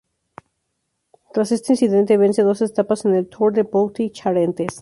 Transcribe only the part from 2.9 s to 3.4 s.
en el